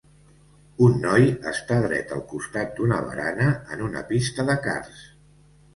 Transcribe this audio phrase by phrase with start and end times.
[0.85, 5.07] Un noi està dret al costat d'una barana en una pista de karts.